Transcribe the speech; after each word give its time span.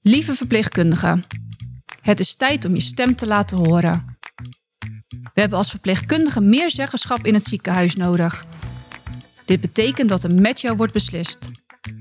Lieve 0.00 0.34
verpleegkundige, 0.34 1.22
het 2.00 2.20
is 2.20 2.34
tijd 2.34 2.64
om 2.64 2.74
je 2.74 2.80
stem 2.80 3.14
te 3.16 3.26
laten 3.26 3.56
horen. 3.56 4.18
We 5.08 5.40
hebben 5.40 5.58
als 5.58 5.70
verpleegkundige 5.70 6.40
meer 6.40 6.70
zeggenschap 6.70 7.26
in 7.26 7.34
het 7.34 7.44
ziekenhuis 7.44 7.94
nodig. 7.94 8.44
Dit 9.44 9.60
betekent 9.60 10.08
dat 10.08 10.24
er 10.24 10.34
met 10.34 10.60
jou 10.60 10.76
wordt 10.76 10.92
beslist. 10.92 11.50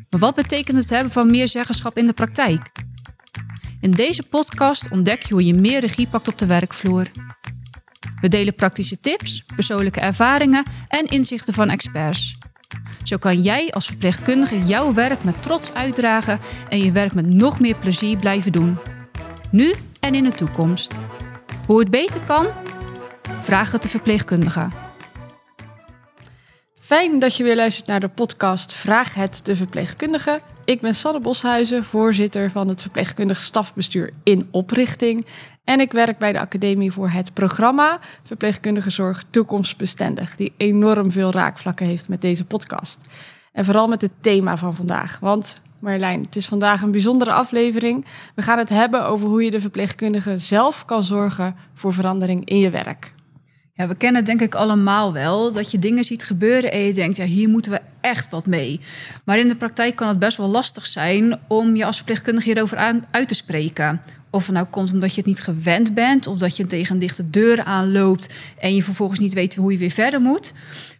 Maar 0.10 0.20
wat 0.20 0.36
betekent 0.36 0.78
het 0.78 0.90
hebben 0.90 1.12
van 1.12 1.32
meer 1.32 1.48
zeggenschap 1.48 1.98
in 1.98 2.08
de 2.08 2.14
praktijk? 2.14 2.72
In 3.82 3.92
deze 3.92 4.24
podcast 4.24 4.92
ontdek 4.92 5.24
je 5.24 5.34
hoe 5.34 5.46
je 5.46 5.54
meer 5.54 5.80
regie 5.80 6.08
pakt 6.08 6.28
op 6.28 6.38
de 6.38 6.46
werkvloer. 6.46 7.08
We 8.22 8.28
delen 8.28 8.56
praktische 8.56 9.00
tips, 9.00 9.44
persoonlijke 9.56 10.00
ervaringen 10.00 10.64
en 10.88 11.06
inzichten 11.06 11.54
van 11.54 11.70
experts. 11.70 12.39
Zo 13.10 13.18
kan 13.18 13.42
jij 13.42 13.72
als 13.72 13.86
verpleegkundige 13.86 14.64
jouw 14.64 14.94
werk 14.94 15.24
met 15.24 15.42
trots 15.44 15.74
uitdragen 15.74 16.40
en 16.70 16.80
je 16.80 16.92
werk 16.92 17.14
met 17.14 17.34
nog 17.34 17.60
meer 17.60 17.76
plezier 17.76 18.18
blijven 18.18 18.52
doen. 18.52 18.80
Nu 19.52 19.74
en 20.00 20.16
in 20.16 20.24
de 20.24 20.32
toekomst. 20.32 20.92
Hoe 21.66 21.80
het 21.80 21.90
beter 21.90 22.22
kan? 22.22 22.48
Vraag 23.38 23.72
het 23.72 23.82
de 23.82 23.90
verpleegkundige. 23.90 24.68
Fijn 26.80 27.20
dat 27.20 27.36
je 27.36 27.44
weer 27.44 27.56
luistert 27.56 27.88
naar 27.88 28.00
de 28.00 28.10
podcast 28.10 28.74
Vraag 28.74 29.14
het 29.14 29.42
de 29.44 29.56
verpleegkundige. 29.56 30.42
Ik 30.66 30.82
ben 30.82 30.96
Sanne 30.96 31.20
Boshuizen, 31.20 31.84
voorzitter 31.84 32.52
van 32.52 32.68
het 32.68 32.82
verpleegkundig 32.82 33.40
stafbestuur 33.40 34.14
in 34.24 34.48
oprichting. 34.52 35.26
En 35.70 35.80
ik 35.80 35.92
werk 35.92 36.18
bij 36.18 36.32
de 36.32 36.40
Academie 36.40 36.92
voor 36.92 37.10
het 37.10 37.34
programma 37.34 38.00
Verpleegkundige 38.24 38.90
Zorg 38.90 39.24
Toekomstbestendig, 39.30 40.36
die 40.36 40.54
enorm 40.58 41.12
veel 41.12 41.32
raakvlakken 41.32 41.86
heeft 41.86 42.08
met 42.08 42.22
deze 42.22 42.46
podcast. 42.46 43.08
En 43.54 43.66
vooral 43.66 43.88
met 43.88 44.02
het 44.02 44.12
thema 44.22 44.58
van 44.58 44.76
vandaag. 44.76 45.20
Want 45.20 45.62
Marjolein, 45.80 46.22
het 46.22 46.36
is 46.36 46.46
vandaag 46.48 46.82
een 46.82 46.92
bijzondere 46.92 47.32
aflevering. 47.32 48.06
We 48.36 48.42
gaan 48.42 48.58
het 48.58 48.70
hebben 48.70 49.06
over 49.06 49.28
hoe 49.28 49.44
je 49.44 49.52
de 49.52 49.60
verpleegkundige 49.60 50.38
zelf 50.38 50.86
kan 50.86 51.04
zorgen 51.04 51.56
voor 51.74 51.94
verandering 51.94 52.46
in 52.46 52.60
je 52.60 52.70
werk. 52.70 53.14
Ja, 53.74 53.88
we 53.88 53.96
kennen 53.96 54.26
denk 54.26 54.42
ik 54.42 54.56
allemaal 54.56 55.14
wel 55.14 55.54
dat 55.54 55.72
je 55.72 55.80
dingen 55.80 56.04
ziet 56.04 56.24
gebeuren 56.24 56.72
en 56.72 56.80
je 56.80 56.94
denkt, 56.94 57.18
ja, 57.18 57.26
hier 57.26 57.50
moeten 57.50 57.72
we 57.72 57.82
echt 58.02 58.30
wat 58.30 58.46
mee. 58.46 58.80
Maar 59.26 59.40
in 59.40 59.48
de 59.48 59.56
praktijk 59.56 59.96
kan 59.96 60.08
het 60.08 60.20
best 60.20 60.38
wel 60.38 60.48
lastig 60.48 60.88
zijn 60.88 61.40
om 61.48 61.76
je 61.76 61.86
als 61.86 61.96
verpleegkundige 61.96 62.48
hierover 62.48 62.78
aan, 62.78 63.06
uit 63.12 63.28
te 63.28 63.34
spreken. 63.34 64.02
Of 64.32 64.46
het 64.46 64.56
nou 64.56 64.68
komt 64.68 64.92
omdat 64.92 65.10
je 65.10 65.18
het 65.18 65.26
niet 65.26 65.42
gewend 65.42 65.94
bent, 65.94 66.28
of 66.28 66.38
dat 66.38 66.58
je 66.58 66.66
tegen 66.66 66.94
een 66.94 67.00
dichte 67.00 67.30
deur 67.30 67.64
aanloopt 67.64 68.34
en 68.60 68.76
je 68.76 68.84
vervolgens 68.84 69.20
niet 69.20 69.34
weet 69.34 69.56
hoe 69.56 69.72
je 69.72 69.78
weer 69.78 69.90
verder 69.90 70.22
moet. 70.22 70.54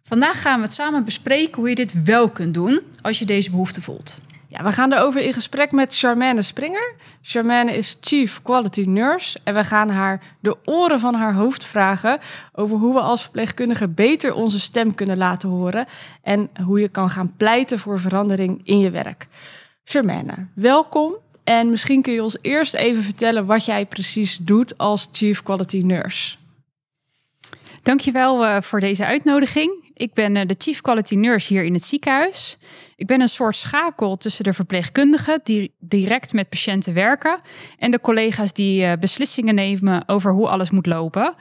Vandaag 0.04 0.42
gaan 0.42 0.60
we 0.60 0.66
het 0.66 0.74
samen 0.74 1.06
bespreken 1.06 1.56
hoe 1.56 1.70
je 1.70 1.76
dit 1.76 2.04
wel 2.04 2.30
kunt 2.30 2.54
doen 2.54 2.82
als 3.02 3.20
je 3.20 3.26
deze 3.26 3.50
behoefte 3.50 3.82
voelt. 3.82 4.20
Ja, 4.48 4.64
we 4.64 4.72
gaan 4.72 4.94
erover 4.94 5.22
in 5.22 5.34
gesprek 5.34 5.72
met 5.72 5.98
Charmaine 5.98 6.42
Springer. 6.42 6.96
Charmaine 7.22 7.78
is 7.78 7.98
Chief 8.02 8.42
Quality 8.42 8.82
Nurse 8.82 9.40
en 9.44 9.54
we 9.54 9.64
gaan 9.64 9.90
haar 9.90 10.22
de 10.40 10.58
oren 10.66 11.00
van 11.00 11.14
haar 11.14 11.34
hoofd 11.34 11.66
vragen 11.66 12.20
over 12.54 12.78
hoe 12.78 12.94
we 12.94 13.00
als 13.00 13.22
verpleegkundige 13.22 13.88
beter 13.88 14.34
onze 14.34 14.60
stem 14.60 14.96
kunnen 14.96 15.18
laten 15.18 15.50
horen 15.50 15.86
en 16.22 16.50
hoe 16.64 16.80
je 16.80 16.90
kan 16.90 17.10
gaan 17.10 17.34
pleiten 17.38 17.80
voor 17.80 18.00
verandering 18.00 18.62
in 18.64 18.80
je 18.80 18.90
werk. 18.90 19.28
Charmaine, 19.84 20.48
welkom 20.54 21.16
en 21.50 21.70
misschien 21.70 22.02
kun 22.02 22.14
je 22.14 22.24
ons 22.24 22.38
eerst 22.42 22.74
even 22.74 23.04
vertellen 23.04 23.46
wat 23.46 23.66
jij 23.66 23.86
precies 23.86 24.38
doet 24.38 24.78
als 24.78 25.10
Chief 25.12 25.44
Quality 25.44 25.82
Nurse. 25.84 26.36
Dankjewel 27.84 28.44
uh, 28.44 28.62
voor 28.62 28.80
deze 28.80 29.06
uitnodiging. 29.06 29.92
Ik 29.94 30.14
ben 30.14 30.36
uh, 30.36 30.46
de 30.46 30.56
Chief 30.58 30.82
Quality 30.82 31.16
Nurse 31.16 31.54
hier 31.54 31.64
in 31.64 31.74
het 31.74 31.84
ziekenhuis. 31.84 32.58
Ik 32.96 33.08
ben 33.08 33.22
een 33.22 33.30
soort 33.30 33.56
schakel 33.56 34.18
tussen 34.18 34.44
de 34.44 34.54
verpleegkundigen 34.54 35.40
die 35.44 35.74
direct 35.80 36.34
met 36.34 36.50
patiënten 36.50 36.94
werken 36.94 37.40
en 37.78 37.92
de 37.92 38.02
collega's 38.02 38.54
die 38.54 38.82
uh, 38.82 38.94
beslissingen 39.00 39.56
nemen 39.56 40.08
over 40.08 40.32
hoe 40.32 40.48
alles 40.48 40.70
moet 40.70 40.86
lopen. 40.86 41.34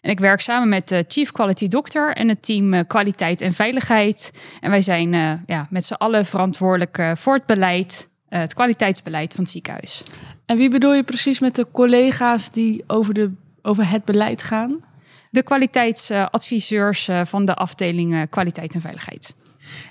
En 0.00 0.10
ik 0.10 0.20
werk 0.20 0.40
samen 0.40 0.68
met 0.68 0.88
de 0.88 1.04
Chief 1.08 1.32
Quality 1.32 1.68
Doctor 1.68 2.12
en 2.14 2.28
het 2.28 2.42
team 2.42 2.86
Kwaliteit 2.86 3.40
en 3.40 3.52
Veiligheid. 3.52 4.30
En 4.60 4.70
wij 4.70 4.82
zijn 4.82 5.12
ja, 5.46 5.66
met 5.70 5.86
z'n 5.86 5.92
allen 5.92 6.26
verantwoordelijk 6.26 7.02
voor 7.16 7.34
het 7.34 7.46
beleid, 7.46 8.10
het 8.38 8.54
kwaliteitsbeleid 8.54 9.34
van 9.34 9.42
het 9.42 9.52
ziekenhuis. 9.52 10.02
En 10.46 10.56
wie 10.56 10.70
bedoel 10.70 10.94
je 10.94 11.02
precies 11.02 11.40
met 11.40 11.56
de 11.56 11.66
collega's 11.72 12.50
die 12.50 12.84
over, 12.86 13.14
de, 13.14 13.30
over 13.62 13.88
het 13.88 14.04
beleid 14.04 14.42
gaan? 14.42 14.80
de 15.32 15.42
kwaliteitsadviseurs 15.42 17.08
eh, 17.08 17.20
van 17.24 17.44
de 17.44 17.54
afdeling 17.54 18.30
kwaliteit 18.30 18.74
en 18.74 18.80
veiligheid. 18.80 19.34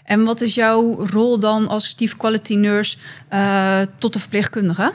En 0.04 0.24
wat 0.24 0.42
is 0.42 0.56
jouw 0.56 1.06
rol 1.06 1.40
dan 1.40 1.68
als 1.68 1.94
chief 1.98 2.18
quality 2.18 2.56
nurse 2.56 2.98
uh, 3.34 3.82
tot 3.98 4.14
de 4.14 4.20
verpleegkundige? 4.20 4.94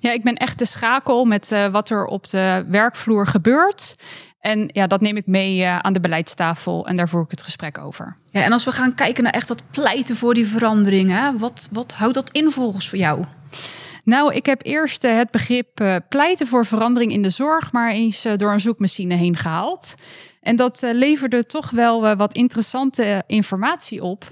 Ja, 0.00 0.12
ik 0.12 0.22
ben 0.22 0.34
echt 0.34 0.58
de 0.58 0.64
schakel 0.64 1.24
met 1.24 1.50
uh, 1.50 1.66
wat 1.66 1.90
er 1.90 2.04
op 2.04 2.28
de 2.28 2.64
werkvloer 2.68 3.26
gebeurt. 3.26 3.94
En 4.40 4.68
ja, 4.72 4.86
dat 4.86 5.00
neem 5.00 5.16
ik 5.16 5.26
mee 5.26 5.58
uh, 5.58 5.78
aan 5.78 5.92
de 5.92 6.00
beleidstafel 6.00 6.86
en 6.86 6.96
daar 6.96 7.08
voer 7.08 7.22
ik 7.22 7.30
het 7.30 7.42
gesprek 7.42 7.78
over. 7.78 8.16
Ja, 8.30 8.42
en 8.42 8.52
als 8.52 8.64
we 8.64 8.72
gaan 8.72 8.94
kijken 8.94 9.22
naar 9.22 9.32
echt 9.32 9.48
dat 9.48 9.62
pleiten 9.70 10.16
voor 10.16 10.34
die 10.34 10.46
veranderingen, 10.46 11.38
wat, 11.38 11.68
wat 11.72 11.92
houdt 11.92 12.14
dat 12.14 12.30
in 12.30 12.50
volgens 12.50 12.88
voor 12.88 12.98
jou? 12.98 13.24
Nou, 14.04 14.34
ik 14.34 14.46
heb 14.46 14.64
eerst 14.64 15.04
uh, 15.04 15.16
het 15.16 15.30
begrip 15.30 15.80
uh, 15.80 15.96
pleiten 16.08 16.46
voor 16.46 16.66
verandering 16.66 17.12
in 17.12 17.22
de 17.22 17.30
zorg, 17.30 17.72
maar 17.72 17.90
eens 17.90 18.26
uh, 18.26 18.36
door 18.36 18.52
een 18.52 18.60
zoekmachine 18.60 19.14
heen 19.14 19.36
gehaald. 19.36 19.94
En 20.40 20.56
dat 20.56 20.82
leverde 20.82 21.46
toch 21.46 21.70
wel 21.70 22.16
wat 22.16 22.34
interessante 22.34 23.22
informatie 23.26 24.02
op. 24.02 24.24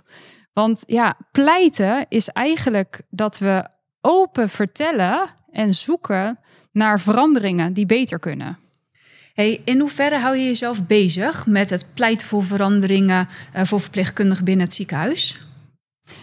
Want 0.53 0.85
ja, 0.87 1.15
pleiten 1.33 2.07
is 2.09 2.29
eigenlijk 2.29 3.01
dat 3.11 3.39
we 3.39 3.69
open 4.01 4.49
vertellen 4.49 5.29
en 5.51 5.75
zoeken 5.75 6.39
naar 6.73 7.01
veranderingen 7.01 7.73
die 7.73 7.87
beter 7.87 8.19
kunnen. 8.19 8.59
Hey, 9.37 9.61
in 9.65 9.81
hoeverre 9.81 10.19
hou 10.19 10.37
je 10.37 10.45
jezelf 10.45 10.87
bezig 10.87 11.47
met 11.47 11.71
het 11.71 11.87
pleiten 11.95 12.27
voor 12.27 12.45
veranderingen 12.45 13.29
voor 13.53 13.81
verpleegkundigen 13.81 14.45
binnen 14.45 14.67
het 14.67 14.75
ziekenhuis? 14.75 15.41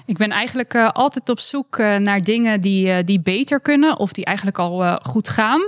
Ik 0.05 0.17
ben 0.17 0.29
eigenlijk 0.29 0.73
uh, 0.73 0.89
altijd 0.89 1.29
op 1.29 1.39
zoek 1.39 1.77
uh, 1.77 1.97
naar 1.97 2.21
dingen 2.21 2.61
die, 2.61 3.03
die 3.03 3.19
beter 3.21 3.61
kunnen 3.61 3.97
of 3.97 4.13
die 4.13 4.25
eigenlijk 4.25 4.59
al 4.59 4.99
goed 5.01 5.29
gaan. 5.29 5.61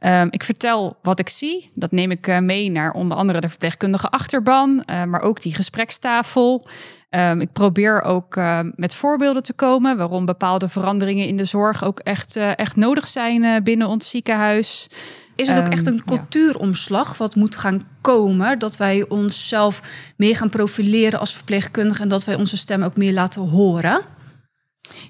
Um, 0.00 0.28
ik 0.30 0.42
vertel 0.42 0.96
wat 1.02 1.18
ik 1.18 1.28
zie. 1.28 1.70
Dat 1.74 1.90
neem 1.90 2.10
ik 2.10 2.40
mee 2.40 2.70
naar 2.70 2.92
onder 2.92 3.16
andere 3.16 3.40
de 3.40 3.48
verpleegkundige 3.48 4.08
achterban, 4.08 4.82
maar 4.86 5.20
ook 5.20 5.40
die 5.40 5.54
gesprekstafel. 5.54 6.66
Um, 7.10 7.40
ik 7.40 7.52
probeer 7.52 8.02
ook 8.02 8.36
met 8.76 8.94
voorbeelden 8.94 9.42
te 9.42 9.52
komen 9.52 9.96
waarom 9.96 10.24
bepaalde 10.24 10.68
veranderingen 10.68 11.26
in 11.26 11.36
de 11.36 11.44
zorg 11.44 11.84
ook 11.84 11.98
echt, 11.98 12.36
echt 12.36 12.76
nodig 12.76 13.06
zijn 13.06 13.62
binnen 13.62 13.88
ons 13.88 14.10
ziekenhuis. 14.10 14.88
Is 15.34 15.48
het 15.48 15.58
ook 15.58 15.72
echt 15.72 15.86
een 15.86 16.02
ehm, 16.06 16.06
cultuuromslag 16.06 17.18
wat 17.18 17.34
moet 17.34 17.56
gaan 17.56 17.86
komen? 18.00 18.58
Dat 18.58 18.76
wij 18.76 19.08
onszelf 19.08 19.82
meer 20.16 20.36
gaan 20.36 20.48
profileren 20.48 21.20
als 21.20 21.34
verpleegkundige 21.34 22.02
en 22.02 22.08
dat 22.08 22.24
wij 22.24 22.34
onze 22.34 22.56
stem 22.56 22.82
ook 22.82 22.96
meer 22.96 23.12
laten 23.12 23.42
horen? 23.42 24.02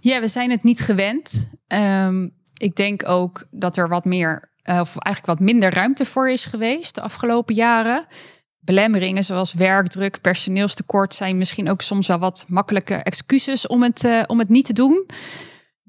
Ja, 0.00 0.20
we 0.20 0.28
zijn 0.28 0.50
het 0.50 0.62
niet 0.62 0.80
gewend. 0.80 1.48
Um, 1.66 2.40
ik 2.56 2.76
denk 2.76 3.08
ook 3.08 3.46
dat 3.50 3.76
er 3.76 3.88
wat 3.88 4.04
meer, 4.04 4.52
uh, 4.64 4.80
of 4.80 4.96
eigenlijk 4.98 5.38
wat 5.38 5.48
minder 5.48 5.74
ruimte 5.74 6.04
voor 6.04 6.30
is 6.30 6.44
geweest 6.44 6.94
de 6.94 7.00
afgelopen 7.00 7.54
jaren. 7.54 8.06
Belemmeringen 8.60 9.24
zoals 9.24 9.52
werkdruk, 9.52 10.20
personeelstekort 10.20 11.14
zijn 11.14 11.38
misschien 11.38 11.70
ook 11.70 11.82
soms 11.82 12.06
wel 12.06 12.18
wat 12.18 12.44
makkelijke 12.48 12.94
excuses 12.94 13.66
om 13.66 13.82
het, 13.82 14.04
uh, 14.04 14.22
om 14.26 14.38
het 14.38 14.48
niet 14.48 14.64
te 14.66 14.72
doen. 14.72 15.06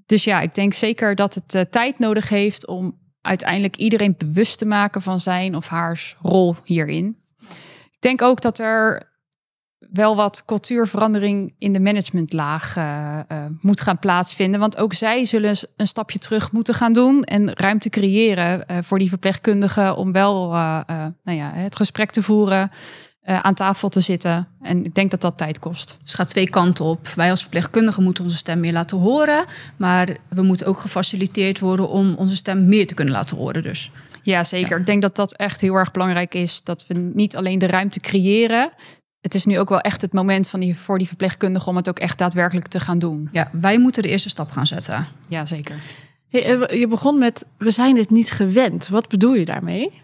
Dus 0.05 0.23
ja, 0.23 0.41
ik 0.41 0.53
denk 0.53 0.73
zeker 0.73 1.15
dat 1.15 1.33
het 1.33 1.53
uh, 1.53 1.61
tijd 1.61 1.99
nodig 1.99 2.29
heeft 2.29 2.67
om 2.67 3.01
uiteindelijk 3.23 3.75
iedereen 3.75 4.15
bewust 4.17 4.57
te 4.57 4.65
maken 4.65 5.01
van 5.01 5.19
zijn 5.19 5.55
of 5.55 5.67
haar 5.67 6.15
rol 6.21 6.55
hierin. 6.63 7.17
Ik 7.91 7.97
denk 7.99 8.21
ook 8.21 8.41
dat 8.41 8.59
er 8.59 9.11
wel 9.91 10.15
wat 10.15 10.43
cultuurverandering 10.45 11.55
in 11.57 11.73
de 11.73 11.79
managementlaag 11.79 12.77
uh, 12.77 13.19
moet 13.61 13.81
gaan 13.81 13.99
plaatsvinden. 13.99 14.59
Want 14.59 14.77
ook 14.77 14.93
zij 14.93 15.25
zullen 15.25 15.55
een 15.75 15.87
stapje 15.87 16.19
terug 16.19 16.51
moeten 16.51 16.73
gaan 16.73 16.93
doen 16.93 17.23
en 17.23 17.53
ruimte 17.53 17.89
creëren 17.89 18.63
uh, 18.71 18.77
voor 18.81 18.99
die 18.99 19.09
verpleegkundigen 19.09 19.95
om 19.95 20.11
wel 20.11 20.49
nou 21.23 21.37
ja, 21.37 21.51
het 21.53 21.75
gesprek 21.75 22.11
te 22.11 22.21
voeren 22.21 22.71
uh, 23.25 23.39
aan 23.39 23.53
tafel 23.53 23.89
te 23.89 24.01
zitten. 24.01 24.47
En 24.61 24.85
ik 24.85 24.95
denk 24.95 25.11
dat 25.11 25.21
dat 25.21 25.37
tijd 25.37 25.59
kost. 25.59 25.87
Dus 25.87 26.11
het 26.11 26.15
gaat 26.15 26.29
twee 26.29 26.49
kanten 26.49 26.85
op. 26.85 27.07
Wij 27.07 27.29
als 27.29 27.41
verpleegkundigen 27.41 28.03
moeten 28.03 28.23
onze 28.23 28.37
stem 28.37 28.59
meer 28.59 28.73
laten 28.73 28.97
horen. 28.97 29.45
Maar 29.77 30.17
we 30.27 30.41
moeten 30.41 30.67
ook 30.67 30.79
gefaciliteerd 30.79 31.59
worden 31.59 31.89
om 31.89 32.13
onze 32.13 32.35
stem 32.35 32.67
meer 32.67 32.87
te 32.87 32.93
kunnen 32.93 33.13
laten 33.13 33.37
horen. 33.37 33.63
Dus. 33.63 33.91
Ja, 34.21 34.43
zeker. 34.43 34.79
Ik 34.79 34.85
denk 34.85 35.01
dat 35.01 35.15
dat 35.15 35.35
echt 35.35 35.61
heel 35.61 35.75
erg 35.75 35.91
belangrijk 35.91 36.33
is. 36.33 36.63
Dat 36.63 36.85
we 36.87 36.93
niet 36.93 37.35
alleen 37.35 37.59
de 37.59 37.67
ruimte 37.67 37.99
creëren. 37.99 38.71
Het 39.21 39.35
is 39.35 39.45
nu 39.45 39.59
ook 39.59 39.69
wel 39.69 39.81
echt 39.81 40.01
het 40.01 40.13
moment 40.13 40.49
van 40.49 40.59
die, 40.59 40.77
voor 40.77 40.97
die 40.97 41.07
verpleegkundigen 41.07 41.67
om 41.67 41.75
het 41.75 41.89
ook 41.89 41.99
echt 41.99 42.17
daadwerkelijk 42.17 42.67
te 42.67 42.79
gaan 42.79 42.99
doen. 42.99 43.29
Ja, 43.31 43.49
wij 43.51 43.77
moeten 43.79 44.03
de 44.03 44.09
eerste 44.09 44.29
stap 44.29 44.51
gaan 44.51 44.67
zetten. 44.67 45.07
Ja, 45.27 45.45
zeker. 45.45 45.75
Hey, 46.29 46.77
je 46.79 46.87
begon 46.87 47.17
met, 47.17 47.45
we 47.57 47.71
zijn 47.71 47.97
het 47.97 48.09
niet 48.09 48.31
gewend. 48.31 48.87
Wat 48.87 49.07
bedoel 49.07 49.33
je 49.33 49.45
daarmee? 49.45 50.01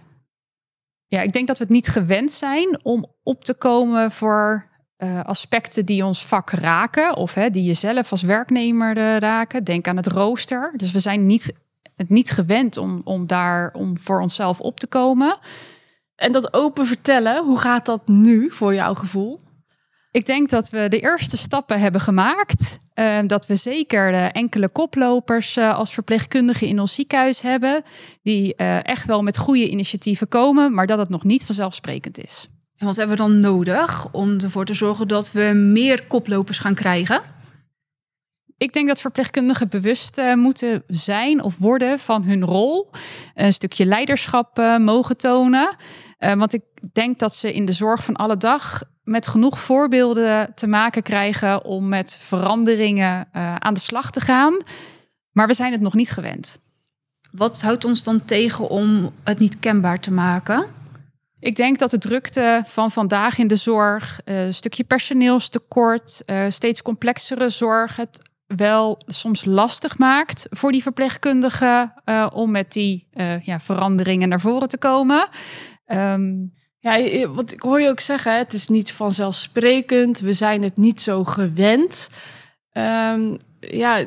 Ja, 1.09 1.21
ik 1.21 1.33
denk 1.33 1.47
dat 1.47 1.57
we 1.57 1.63
het 1.63 1.73
niet 1.73 1.87
gewend 1.87 2.31
zijn 2.31 2.79
om 2.83 3.05
op 3.23 3.43
te 3.43 3.53
komen 3.53 4.11
voor 4.11 4.69
uh, 4.97 5.23
aspecten 5.23 5.85
die 5.85 6.05
ons 6.05 6.25
vak 6.25 6.49
raken, 6.49 7.15
of 7.15 7.33
hè, 7.33 7.49
die 7.49 7.63
jezelf 7.63 8.11
als 8.11 8.21
werknemer 8.21 8.97
uh, 8.97 9.17
raken. 9.17 9.63
Denk 9.63 9.87
aan 9.87 9.97
het 9.97 10.07
rooster. 10.07 10.73
Dus 10.75 10.91
we 10.91 10.99
zijn 10.99 11.25
niet, 11.25 11.53
het 11.95 12.09
niet 12.09 12.31
gewend 12.31 12.77
om, 12.77 13.01
om 13.03 13.27
daar 13.27 13.73
om 13.73 13.99
voor 13.99 14.21
onszelf 14.21 14.59
op 14.59 14.79
te 14.79 14.87
komen. 14.87 15.37
En 16.15 16.31
dat 16.31 16.53
open 16.53 16.85
vertellen, 16.85 17.43
hoe 17.43 17.59
gaat 17.59 17.85
dat 17.85 18.07
nu 18.07 18.51
voor 18.51 18.73
jouw 18.73 18.93
gevoel? 18.93 19.39
Ik 20.11 20.25
denk 20.25 20.49
dat 20.49 20.69
we 20.69 20.87
de 20.87 20.99
eerste 20.99 21.37
stappen 21.37 21.79
hebben 21.79 22.01
gemaakt. 22.01 22.79
Uh, 22.95 23.19
dat 23.25 23.45
we 23.45 23.55
zeker 23.55 24.11
de 24.11 24.17
enkele 24.17 24.69
koplopers 24.69 25.57
uh, 25.57 25.77
als 25.77 25.93
verpleegkundigen 25.93 26.67
in 26.67 26.79
ons 26.79 26.93
ziekenhuis 26.93 27.41
hebben. 27.41 27.83
Die 28.23 28.55
echt 28.55 29.05
wel 29.05 29.23
met 29.23 29.37
goede 29.37 29.69
initiatieven 29.69 30.27
komen, 30.27 30.73
maar 30.73 30.87
dat 30.87 30.97
het 30.97 31.09
nog 31.09 31.23
niet 31.23 31.45
vanzelfsprekend 31.45 32.17
is. 32.17 32.47
En 32.77 32.85
wat 32.85 32.95
hebben 32.95 33.15
we 33.17 33.21
dan 33.21 33.39
nodig 33.39 34.11
om 34.11 34.39
ervoor 34.39 34.65
te 34.65 34.73
zorgen 34.73 35.07
dat 35.07 35.31
we 35.31 35.41
meer 35.53 36.03
koplopers 36.07 36.59
gaan 36.59 36.75
krijgen? 36.75 37.21
Ik 38.57 38.73
denk 38.73 38.87
dat 38.87 39.01
verpleegkundigen 39.01 39.69
bewust 39.69 40.21
moeten 40.35 40.83
zijn 40.87 41.43
of 41.43 41.57
worden 41.57 41.99
van 41.99 42.23
hun 42.23 42.45
rol. 42.45 42.89
Een 43.33 43.53
stukje 43.53 43.85
leiderschap 43.85 44.77
mogen 44.79 45.17
tonen. 45.17 45.75
Want 46.17 46.53
ik 46.53 46.63
denk 46.93 47.19
dat 47.19 47.35
ze 47.35 47.53
in 47.53 47.65
de 47.65 47.71
zorg 47.71 48.03
van 48.03 48.15
alle 48.15 48.37
dag 48.37 48.83
met 49.09 49.27
genoeg 49.27 49.59
voorbeelden 49.59 50.51
te 50.55 50.67
maken 50.67 51.03
krijgen 51.03 51.65
om 51.65 51.87
met 51.87 52.17
veranderingen 52.19 53.27
aan 53.59 53.73
de 53.73 53.79
slag 53.79 54.11
te 54.11 54.21
gaan. 54.21 54.57
Maar 55.31 55.47
we 55.47 55.53
zijn 55.53 55.71
het 55.71 55.81
nog 55.81 55.93
niet 55.93 56.11
gewend. 56.11 56.59
Wat 57.31 57.61
houdt 57.61 57.85
ons 57.85 58.03
dan 58.03 58.25
tegen 58.25 58.69
om 58.69 59.11
het 59.23 59.39
niet 59.39 59.59
kenbaar 59.59 59.99
te 59.99 60.11
maken? 60.11 60.65
Ik 61.39 61.55
denk 61.55 61.79
dat 61.79 61.91
de 61.91 61.97
drukte 61.97 62.63
van 62.65 62.91
vandaag 62.91 63.37
in 63.37 63.47
de 63.47 63.55
zorg, 63.55 64.21
een 64.23 64.47
uh, 64.47 64.51
stukje 64.53 64.83
personeelstekort, 64.83 66.21
uh, 66.25 66.45
steeds 66.49 66.81
complexere 66.81 67.49
zorg, 67.49 67.95
het 67.95 68.29
wel 68.45 68.97
soms 69.05 69.45
lastig 69.45 69.97
maakt 69.97 70.47
voor 70.49 70.71
die 70.71 70.81
verpleegkundigen 70.81 71.93
om 72.33 72.51
met 72.51 72.71
die 72.71 73.07
ja, 73.41 73.59
veranderingen 73.59 74.29
naar 74.29 74.41
voren 74.41 74.67
te 74.67 74.77
komen. 74.77 75.27
Um, 75.85 76.53
ja, 76.79 77.27
wat 77.27 77.51
ik 77.51 77.61
hoor 77.61 77.81
je 77.81 77.89
ook 77.89 77.99
zeggen, 77.99 78.37
het 78.37 78.53
is 78.53 78.67
niet 78.67 78.91
vanzelfsprekend, 78.91 80.19
we 80.19 80.33
zijn 80.33 80.63
het 80.63 80.77
niet 80.77 81.01
zo 81.01 81.23
gewend. 81.23 82.09
Um, 82.73 83.37
ja, 83.59 84.05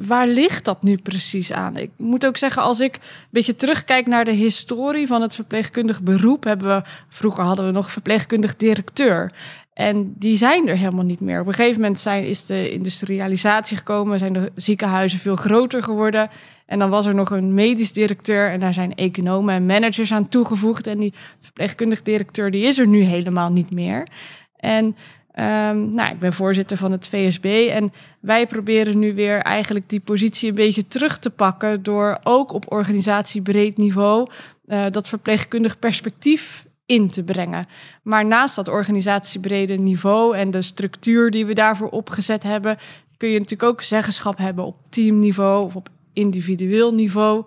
waar 0.00 0.26
ligt 0.26 0.64
dat 0.64 0.82
nu 0.82 0.96
precies 0.96 1.52
aan? 1.52 1.76
Ik 1.76 1.90
moet 1.96 2.26
ook 2.26 2.36
zeggen, 2.36 2.62
als 2.62 2.80
ik 2.80 2.94
een 2.94 3.00
beetje 3.30 3.54
terugkijk 3.54 4.06
naar 4.06 4.24
de 4.24 4.32
historie 4.32 5.06
van 5.06 5.22
het 5.22 5.34
verpleegkundig 5.34 6.02
beroep, 6.02 6.44
hebben 6.44 6.76
we 6.76 6.82
vroeger 7.08 7.44
hadden 7.44 7.66
we 7.66 7.72
nog 7.72 7.90
verpleegkundig 7.90 8.56
directeur. 8.56 9.32
En 9.74 10.14
die 10.18 10.36
zijn 10.36 10.68
er 10.68 10.76
helemaal 10.76 11.04
niet 11.04 11.20
meer. 11.20 11.40
Op 11.40 11.46
een 11.46 11.54
gegeven 11.54 11.80
moment 11.80 12.00
zijn, 12.00 12.26
is 12.26 12.46
de 12.46 12.70
industrialisatie 12.70 13.76
gekomen, 13.76 14.18
zijn 14.18 14.32
de 14.32 14.52
ziekenhuizen 14.54 15.18
veel 15.18 15.36
groter 15.36 15.82
geworden. 15.82 16.28
En 16.66 16.78
dan 16.78 16.90
was 16.90 17.06
er 17.06 17.14
nog 17.14 17.30
een 17.30 17.54
medisch 17.54 17.92
directeur 17.92 18.50
en 18.50 18.60
daar 18.60 18.74
zijn 18.74 18.94
economen 18.94 19.54
en 19.54 19.66
managers 19.66 20.12
aan 20.12 20.28
toegevoegd. 20.28 20.86
En 20.86 20.98
die 20.98 21.12
verpleegkundig 21.40 22.02
directeur 22.02 22.50
die 22.50 22.64
is 22.64 22.78
er 22.78 22.86
nu 22.86 23.02
helemaal 23.02 23.52
niet 23.52 23.70
meer. 23.70 24.08
En 24.56 24.96
Um, 25.38 25.94
nou, 25.94 26.12
ik 26.12 26.18
ben 26.18 26.32
voorzitter 26.32 26.76
van 26.76 26.92
het 26.92 27.08
VSB 27.08 27.68
en 27.70 27.92
wij 28.20 28.46
proberen 28.46 28.98
nu 28.98 29.14
weer 29.14 29.38
eigenlijk 29.38 29.88
die 29.88 30.00
positie 30.00 30.48
een 30.48 30.54
beetje 30.54 30.86
terug 30.86 31.18
te 31.18 31.30
pakken 31.30 31.82
door 31.82 32.18
ook 32.22 32.52
op 32.52 32.72
organisatiebreed 32.72 33.76
niveau 33.76 34.28
uh, 34.66 34.86
dat 34.90 35.08
verpleegkundig 35.08 35.78
perspectief 35.78 36.66
in 36.86 37.10
te 37.10 37.24
brengen. 37.24 37.66
Maar 38.02 38.26
naast 38.26 38.56
dat 38.56 38.68
organisatiebrede 38.68 39.76
niveau 39.76 40.36
en 40.36 40.50
de 40.50 40.62
structuur 40.62 41.30
die 41.30 41.46
we 41.46 41.52
daarvoor 41.52 41.88
opgezet 41.88 42.42
hebben, 42.42 42.76
kun 43.16 43.28
je 43.28 43.38
natuurlijk 43.38 43.70
ook 43.70 43.82
zeggenschap 43.82 44.38
hebben 44.38 44.64
op 44.64 44.76
teamniveau 44.88 45.64
of 45.64 45.76
op 45.76 45.88
individueel 46.12 46.94
niveau. 46.94 47.46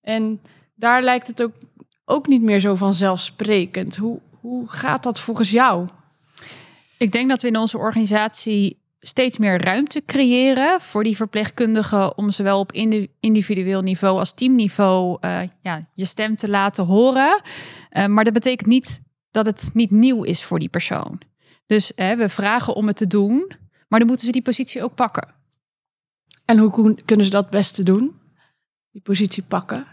En 0.00 0.40
daar 0.74 1.02
lijkt 1.02 1.26
het 1.26 1.42
ook, 1.42 1.52
ook 2.04 2.26
niet 2.26 2.42
meer 2.42 2.60
zo 2.60 2.74
vanzelfsprekend. 2.74 3.96
Hoe, 3.96 4.20
hoe 4.40 4.68
gaat 4.68 5.02
dat 5.02 5.20
volgens 5.20 5.50
jou? 5.50 5.88
Ik 6.98 7.12
denk 7.12 7.28
dat 7.28 7.42
we 7.42 7.48
in 7.48 7.56
onze 7.56 7.78
organisatie 7.78 8.79
steeds 9.00 9.38
meer 9.38 9.64
ruimte 9.64 10.02
creëren 10.06 10.80
voor 10.80 11.04
die 11.04 11.16
verpleegkundigen 11.16 12.16
om 12.16 12.30
zowel 12.30 12.58
op 12.58 12.72
individueel 13.20 13.82
niveau 13.82 14.18
als 14.18 14.34
teamniveau 14.34 15.18
uh, 15.20 15.42
ja, 15.60 15.88
je 15.94 16.04
stem 16.04 16.34
te 16.34 16.48
laten 16.48 16.84
horen. 16.84 17.42
Uh, 17.90 18.06
maar 18.06 18.24
dat 18.24 18.32
betekent 18.32 18.68
niet 18.68 19.00
dat 19.30 19.46
het 19.46 19.70
niet 19.72 19.90
nieuw 19.90 20.22
is 20.22 20.44
voor 20.44 20.58
die 20.58 20.68
persoon. 20.68 21.20
Dus 21.66 21.92
uh, 21.96 22.12
we 22.12 22.28
vragen 22.28 22.74
om 22.74 22.86
het 22.86 22.96
te 22.96 23.06
doen, 23.06 23.52
maar 23.88 23.98
dan 23.98 24.08
moeten 24.08 24.26
ze 24.26 24.32
die 24.32 24.42
positie 24.42 24.82
ook 24.82 24.94
pakken. 24.94 25.34
En 26.44 26.58
hoe 26.58 26.94
kunnen 27.04 27.26
ze 27.26 27.32
dat 27.32 27.50
beste 27.50 27.82
doen? 27.82 28.20
Die 28.90 29.02
positie 29.02 29.42
pakken? 29.42 29.86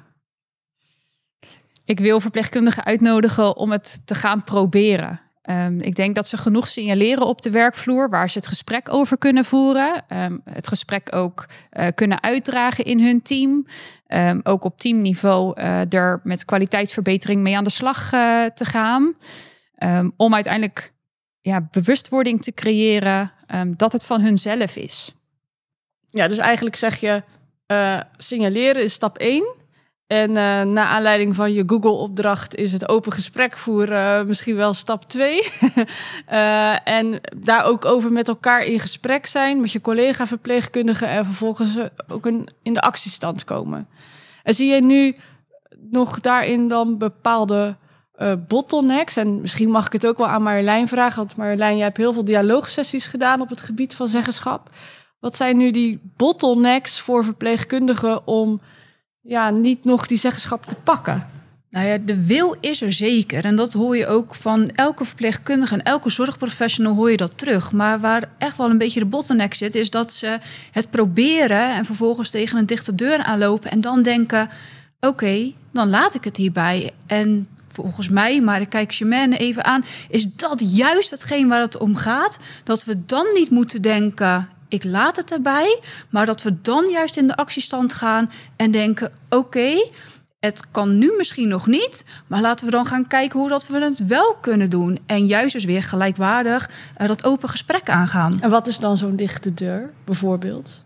Ik 1.86 2.00
wil 2.00 2.20
verpleegkundigen 2.20 2.84
uitnodigen 2.84 3.58
om 3.58 3.72
het 3.72 4.02
te 4.06 4.16
gaan 4.16 4.44
proberen. 4.44 5.22
Um, 5.50 5.82
ik 5.82 5.96
denk 5.96 6.16
dat 6.16 6.28
ze 6.28 6.38
genoeg 6.38 6.68
signaleren 6.68 7.26
op 7.26 7.42
de 7.42 7.50
werkvloer 7.50 8.10
waar 8.10 8.30
ze 8.30 8.38
het 8.38 8.48
gesprek 8.48 8.94
over 8.94 9.18
kunnen 9.18 9.46
voeren. 9.46 10.04
Um, 10.10 10.42
het 10.50 10.68
gesprek 10.68 11.16
ook 11.16 11.46
uh, 11.72 11.88
kunnen 11.96 12.24
uitdragen 12.24 12.86
in 12.86 13.00
hun 13.00 13.22
team. 13.22 13.68
Um, 14.08 14.40
ook 14.44 14.64
op 14.64 14.80
teamniveau 14.80 15.62
uh, 15.62 15.94
er 15.94 16.20
met 16.24 16.46
kwaliteitsverbetering 16.46 17.42
mee 17.42 17.58
aan 17.58 17.64
de 17.64 17.70
slag 17.70 18.14
uh, 18.14 18.46
te 18.46 18.66
gaan. 18.66 19.16
om 20.18 20.34
uiteindelijk 20.34 20.94
ja, 21.42 21.68
bewustwording 21.72 22.42
te 22.42 22.54
creëren 22.54 23.32
dat 23.78 23.92
het 23.92 24.06
van 24.06 24.22
hunzelf 24.22 24.76
is. 24.76 25.16
Ja, 26.08 26.28
dus 26.28 26.38
eigenlijk 26.38 26.76
zeg 26.76 27.00
je 27.00 27.24
signaleren 28.18 28.84
is 28.84 28.94
stap 28.94 29.18
1. 29.18 29.56
En 30.08 30.30
uh, 30.30 30.62
na 30.62 30.86
aanleiding 30.86 31.36
van 31.36 31.54
je 31.54 31.64
Google-opdracht 31.68 32.56
is 32.56 32.72
het 32.72 32.90
open 32.90 33.12
gesprek 33.12 33.58
voeren 33.58 34.20
uh, 34.20 34.28
misschien 34.28 34.56
wel 34.56 34.74
stap 34.74 35.10
2. 35.10 35.36
uh, 35.36 35.84
eh, 36.74 36.88
en 36.88 37.22
daar 37.38 37.64
ook 37.64 37.86
over 37.86 38.12
met 38.12 38.28
elkaar 38.28 38.64
in 38.64 38.80
gesprek 38.80 39.26
zijn 39.26 39.62
met 39.62 39.72
je 39.72 39.82
collega-verpleegkundigen 39.82 41.08
en 41.08 41.26
vervolgens 41.26 41.78
ook 42.08 42.26
een, 42.26 42.48
in 42.62 42.74
de 42.74 42.82
actiestand 42.82 43.44
komen. 43.44 43.88
En 44.44 44.54
zie 44.54 44.74
je 44.74 44.82
nu 44.82 45.16
nog 45.92 46.20
daarin 46.20 46.68
dan 46.68 46.98
bepaalde 46.98 47.76
bottlenecks? 48.48 49.16
En 49.16 49.42
misschien 49.42 49.70
mag 49.70 49.86
ik 49.86 49.92
het 49.92 50.08
ook 50.08 50.18
wel 50.18 50.28
aan 50.28 50.44
Marjolein 50.44 50.88
vragen, 50.88 51.18
want 51.18 51.36
Marjolein, 51.36 51.76
jij 51.76 51.86
hebt 51.86 51.98
heel 51.98 52.14
veel 52.14 52.26
dialoogsessies 52.26 53.08
gedaan 53.08 53.42
op 53.42 53.50
het 53.50 53.62
gebied 53.62 53.96
van 53.96 54.08
zeggenschap. 54.08 54.70
Wat 55.20 55.36
zijn 55.36 55.58
nu 55.58 55.72
die 55.72 56.00
bottlenecks 56.16 57.00
voor 57.00 57.24
verpleegkundigen 57.24 58.28
om 58.28 58.62
ja, 59.28 59.50
niet 59.50 59.84
nog 59.84 60.08
die 60.08 60.18
zeggenschap 60.18 60.66
te 60.66 60.76
pakken? 60.76 61.28
Nou 61.70 61.88
ja, 61.88 61.98
de 61.98 62.26
wil 62.26 62.56
is 62.60 62.82
er 62.82 62.94
zeker. 62.94 63.46
En 63.46 63.56
dat 63.56 63.74
hoor 63.74 63.98
je 63.98 64.08
ook 64.08 64.36
van 64.36 64.70
elke 64.70 65.06
verpleegkundige 65.06 65.74
en 65.74 65.84
elke 65.84 66.10
zorgprofessional 66.10 66.96
hoor 66.96 67.12
je 67.12 67.18
dat 67.18 67.38
terug. 67.38 67.72
Maar 67.72 68.00
waar 68.00 68.30
echt 68.38 68.58
wel 68.58 68.70
een 68.70 68.78
beetje 68.78 69.00
de 69.00 69.06
bottleneck 69.06 69.54
zit, 69.54 69.76
is 69.76 69.90
dat 69.90 70.14
ze 70.14 70.40
het 70.72 70.90
proberen 70.90 71.76
en 71.76 71.86
vervolgens 71.86 72.30
tegen 72.30 72.60
een 72.60 72.66
dichte 72.66 72.96
deur 72.96 73.24
aanlopen 73.24 73.72
en 73.72 73.82
dan 73.82 74.02
denken: 74.02 74.50
oké, 75.00 75.54
dan 75.72 75.90
laat 75.90 76.16
ik 76.16 76.24
het 76.24 76.38
hierbij. 76.38 76.92
En 77.06 77.48
volgens 77.68 78.10
mij, 78.10 78.42
maar 78.42 78.62
ik 78.62 78.70
kijk 78.70 78.94
Germaine 78.94 79.38
even 79.38 79.66
aan, 79.66 79.86
is 80.10 80.28
dat 80.36 80.76
juist 80.76 81.10
hetgeen 81.10 81.48
waar 81.48 81.62
het 81.62 81.78
om 81.78 81.96
gaat. 81.96 82.40
Dat 82.64 82.84
we 82.84 83.06
dan 83.06 83.26
niet 83.34 83.50
moeten 83.50 83.82
denken: 83.82 84.50
ik 84.68 84.84
laat 84.84 85.16
het 85.16 85.32
erbij. 85.32 85.80
Maar 86.10 86.26
dat 86.26 86.42
we 86.42 86.62
dan 86.62 86.90
juist 86.92 87.18
in 87.18 87.28
de 87.28 87.36
actiestand 87.36 87.94
gaan 87.94 88.32
en 88.56 88.72
denken: 88.72 89.12
oké, 89.30 89.90
het 90.40 90.72
kan 90.72 90.98
nu 90.98 91.14
misschien 91.18 91.48
nog 91.48 91.68
niet, 91.68 92.06
maar 92.28 92.42
laten 92.42 92.66
we 92.66 92.72
dan 92.72 92.86
gaan 92.86 93.08
kijken 93.08 93.40
hoe 93.40 93.50
dat 93.50 93.68
we 93.68 93.80
het 93.80 94.06
wel 94.06 94.36
kunnen 94.42 94.70
doen. 94.70 95.00
En 95.06 95.26
juist 95.26 95.54
dus 95.54 95.66
weer 95.66 95.84
gelijkwaardig 95.84 96.70
uh, 97.02 97.08
dat 97.08 97.24
open 97.24 97.50
gesprek 97.50 97.90
aangaan. 97.90 98.42
En 98.42 98.50
wat 98.50 98.68
is 98.68 98.80
dan 98.80 98.98
zo'n 98.98 99.16
dichte 99.16 99.54
deur, 99.54 99.94
bijvoorbeeld? 100.04 100.86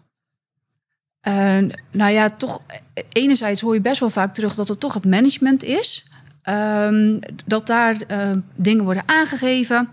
Uh, 1.27 1.57
nou 1.91 2.11
ja, 2.11 2.29
toch, 2.29 2.61
enerzijds 3.09 3.61
hoor 3.61 3.73
je 3.73 3.81
best 3.81 3.99
wel 3.99 4.09
vaak 4.09 4.33
terug 4.33 4.55
dat 4.55 4.67
het 4.67 4.79
toch 4.79 4.93
het 4.93 5.05
management 5.05 5.63
is. 5.63 6.05
Uh, 6.49 7.17
dat 7.45 7.67
daar 7.67 7.95
uh, 8.07 8.31
dingen 8.55 8.83
worden 8.83 9.03
aangegeven. 9.05 9.89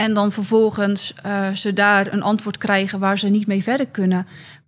En 0.00 0.14
dan 0.14 0.32
vervolgens 0.32 1.14
uh, 1.26 1.50
ze 1.50 1.72
daar 1.72 2.12
een 2.12 2.22
antwoord 2.22 2.58
krijgen 2.58 2.98
waar 2.98 3.18
ze 3.18 3.28
niet 3.28 3.46
mee 3.46 3.62
verder 3.62 3.86
kunnen. 3.86 4.26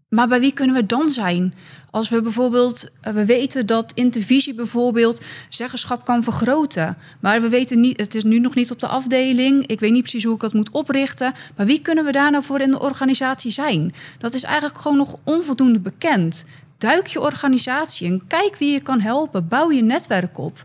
Maar 0.08 0.28
bij 0.28 0.40
wie 0.40 0.52
kunnen 0.52 0.76
we 0.76 0.86
dan 0.86 1.10
zijn? 1.10 1.54
Als 1.90 2.08
we 2.08 2.20
bijvoorbeeld, 2.20 2.88
uh, 3.08 3.12
we 3.14 3.24
weten 3.24 3.66
dat 3.66 3.92
intervisie 3.94 4.54
bijvoorbeeld 4.54 5.22
zeggenschap 5.48 6.04
kan 6.04 6.22
vergroten. 6.22 6.96
Maar 7.20 7.40
we 7.40 7.48
weten 7.48 7.80
niet, 7.80 8.00
het 8.00 8.14
is 8.14 8.24
nu 8.24 8.38
nog 8.38 8.54
niet 8.54 8.70
op 8.70 8.78
de 8.78 8.86
afdeling. 8.86 9.66
Ik 9.66 9.80
weet 9.80 9.92
niet 9.92 10.02
precies 10.02 10.24
hoe 10.24 10.34
ik 10.34 10.40
dat 10.40 10.52
moet 10.52 10.70
oprichten. 10.70 11.32
Maar 11.56 11.66
wie 11.66 11.82
kunnen 11.82 12.04
we 12.04 12.12
daar 12.12 12.30
nou 12.30 12.44
voor 12.44 12.60
in 12.60 12.70
de 12.70 12.80
organisatie 12.80 13.50
zijn? 13.50 13.94
Dat 14.18 14.34
is 14.34 14.42
eigenlijk 14.42 14.78
gewoon 14.78 14.96
nog 14.96 15.16
onvoldoende 15.24 15.80
bekend. 15.80 16.44
Duik 16.78 17.06
je 17.06 17.20
organisatie 17.20 18.06
en 18.06 18.22
kijk 18.26 18.56
wie 18.56 18.72
je 18.72 18.80
kan 18.80 19.00
helpen. 19.00 19.48
Bouw 19.48 19.70
je 19.70 19.82
netwerk 19.82 20.38
op. 20.38 20.64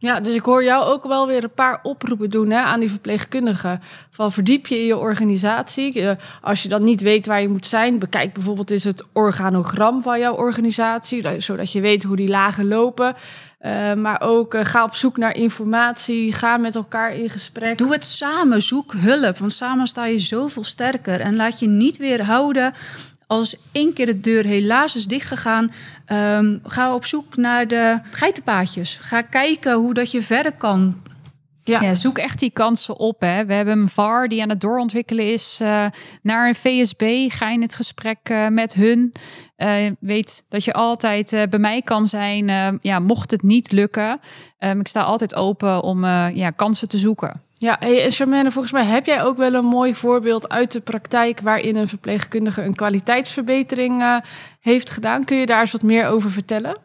Ja, 0.00 0.20
dus 0.20 0.34
ik 0.34 0.42
hoor 0.42 0.64
jou 0.64 0.84
ook 0.84 1.04
wel 1.04 1.26
weer 1.26 1.44
een 1.44 1.54
paar 1.54 1.78
oproepen 1.82 2.30
doen 2.30 2.50
hè, 2.50 2.58
aan 2.58 2.80
die 2.80 2.90
verpleegkundigen. 2.90 3.80
Van 4.10 4.32
verdiep 4.32 4.66
je 4.66 4.78
in 4.78 4.86
je 4.86 4.96
organisatie. 4.96 6.00
Uh, 6.00 6.10
als 6.40 6.62
je 6.62 6.68
dan 6.68 6.84
niet 6.84 7.00
weet 7.00 7.26
waar 7.26 7.40
je 7.40 7.48
moet 7.48 7.66
zijn, 7.66 7.98
bekijk 7.98 8.32
bijvoorbeeld 8.32 8.70
eens 8.70 8.84
het 8.84 9.06
organogram 9.12 10.02
van 10.02 10.18
jouw 10.18 10.34
organisatie, 10.34 11.40
zodat 11.40 11.72
je 11.72 11.80
weet 11.80 12.02
hoe 12.02 12.16
die 12.16 12.28
lagen 12.28 12.68
lopen. 12.68 13.14
Uh, 13.60 13.94
maar 13.94 14.20
ook 14.20 14.56
ga 14.66 14.84
op 14.84 14.94
zoek 14.94 15.16
naar 15.16 15.34
informatie, 15.34 16.32
ga 16.32 16.56
met 16.56 16.74
elkaar 16.74 17.14
in 17.14 17.30
gesprek. 17.30 17.78
Doe 17.78 17.92
het 17.92 18.04
samen, 18.04 18.62
zoek 18.62 18.92
hulp, 18.92 19.38
want 19.38 19.52
samen 19.52 19.86
sta 19.86 20.06
je 20.06 20.18
zoveel 20.18 20.64
sterker. 20.64 21.20
En 21.20 21.36
laat 21.36 21.58
je 21.58 21.68
niet 21.68 21.96
weer 21.96 22.24
houden 22.24 22.72
als 23.30 23.56
één 23.72 23.92
keer 23.92 24.06
de 24.06 24.20
deur 24.20 24.44
helaas 24.44 24.94
is 24.94 25.06
dichtgegaan, 25.06 25.72
um, 26.12 26.60
ga 26.62 26.94
op 26.94 27.04
zoek 27.04 27.36
naar 27.36 27.68
de 27.68 28.00
geitenpaadjes. 28.10 28.98
Ga 29.00 29.22
kijken 29.22 29.74
hoe 29.74 29.94
dat 29.94 30.10
je 30.10 30.22
verder 30.22 30.52
kan. 30.52 31.02
Ja. 31.64 31.80
ja. 31.80 31.94
zoek 31.94 32.18
echt 32.18 32.38
die 32.38 32.50
kansen 32.50 32.98
op. 32.98 33.20
Hè. 33.20 33.46
We 33.46 33.52
hebben 33.52 33.78
een 33.78 33.88
VAR 33.88 34.28
die 34.28 34.42
aan 34.42 34.48
het 34.48 34.60
doorontwikkelen 34.60 35.32
is 35.32 35.58
uh, 35.62 35.86
naar 36.22 36.48
een 36.48 36.54
VSB. 36.54 37.26
Ga 37.28 37.50
in 37.50 37.62
het 37.62 37.74
gesprek 37.74 38.18
uh, 38.30 38.48
met 38.48 38.74
hun. 38.74 39.14
Uh, 39.56 39.90
weet 40.00 40.44
dat 40.48 40.64
je 40.64 40.72
altijd 40.72 41.30
bij 41.50 41.58
mij 41.58 41.82
kan 41.82 42.06
zijn. 42.06 42.78
ja, 42.82 42.98
mocht 42.98 43.30
het 43.30 43.42
niet 43.42 43.72
lukken. 43.72 44.20
Um, 44.58 44.80
ik 44.80 44.88
sta 44.88 45.02
altijd 45.02 45.34
open 45.34 45.82
om 45.82 46.04
ja, 46.34 46.50
kansen 46.50 46.88
te 46.88 46.98
zoeken. 46.98 47.42
Ja, 47.60 47.80
en 47.80 48.10
Charmaine, 48.10 48.50
volgens 48.50 48.72
mij 48.72 48.84
heb 48.84 49.06
jij 49.06 49.22
ook 49.22 49.36
wel 49.36 49.54
een 49.54 49.64
mooi 49.64 49.94
voorbeeld 49.94 50.48
uit 50.48 50.72
de 50.72 50.80
praktijk 50.80 51.40
waarin 51.40 51.76
een 51.76 51.88
verpleegkundige 51.88 52.62
een 52.62 52.74
kwaliteitsverbetering 52.74 54.02
uh, 54.02 54.16
heeft 54.60 54.90
gedaan. 54.90 55.24
Kun 55.24 55.36
je 55.36 55.46
daar 55.46 55.60
eens 55.60 55.72
wat 55.72 55.82
meer 55.82 56.06
over 56.06 56.30
vertellen? 56.30 56.76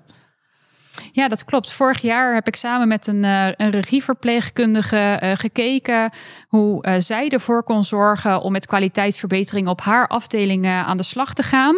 Ja, 1.12 1.28
dat 1.28 1.46
klopt. 1.46 1.74
Vorig 1.74 2.02
jaar 2.02 2.34
heb 2.34 2.48
ik 2.48 2.56
samen 2.56 2.88
met 2.88 3.08
een, 3.08 3.24
uh, 3.24 3.48
een 3.56 3.70
regieverpleegkundige 3.70 5.20
uh, 5.24 5.32
gekeken 5.34 6.12
hoe 6.48 6.96
zij 7.00 7.30
ervoor 7.30 7.64
kon 7.64 7.84
zorgen 7.84 8.42
om 8.42 8.52
met 8.52 8.66
kwaliteitsverbetering 8.66 9.68
op 9.68 9.82
haar 9.82 10.08
afdeling 10.08 10.68
aan 10.68 10.98
de 10.98 11.04
slag 11.04 11.34
te 11.34 11.44
gaan. 11.44 11.76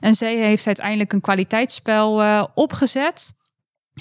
En 0.00 0.14
zij 0.14 0.36
heeft 0.36 0.66
uiteindelijk 0.66 1.12
een 1.12 1.20
kwaliteitsspel 1.20 2.22
opgezet 2.54 3.34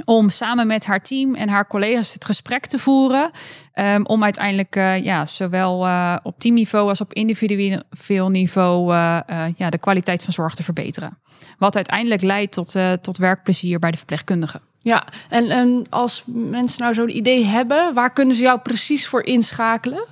om 0.06 0.30
samen 0.30 0.68
met 0.68 0.86
haar 0.86 1.02
team 1.02 1.36
en 1.36 1.50
haar 1.50 1.68
collega's 1.68 2.14
het 2.14 2.26
gesprek 2.26 2.66
te 2.66 2.80
voeren. 2.80 3.32
Um, 3.80 4.06
om 4.06 4.24
uiteindelijk 4.24 4.76
uh, 4.76 5.04
ja, 5.04 5.26
zowel 5.26 5.86
uh, 5.86 6.16
op 6.24 6.40
teamniveau 6.40 6.90
als 6.90 7.02
op 7.02 7.14
individueel 7.14 8.30
niveau 8.30 8.94
uh, 8.94 9.20
ja, 9.56 9.70
de 9.70 9.78
kwaliteit 9.78 10.24
van 10.24 10.34
zorg 10.34 10.56
te 10.56 10.64
verbeteren. 10.64 11.18
Wat 11.58 11.76
uiteindelijk 11.76 12.22
leidt 12.22 12.52
tot, 12.52 12.76
tot 13.02 13.18
werkplezier 13.18 13.80
bij 13.80 13.92
de 13.92 13.98
verpleegkundigen. 13.98 14.62
Ja, 14.82 15.04
en, 15.30 15.50
en 15.50 15.86
als 15.90 16.24
mensen 16.28 16.82
nou 16.82 16.94
zo'n 16.94 17.18
idee 17.18 17.46
hebben, 17.46 17.94
waar 17.94 18.14
kunnen 18.14 18.36
ze 18.36 18.42
jou 18.42 18.60
precies 18.60 19.08
voor 19.08 19.24
inschakelen? 19.24 20.06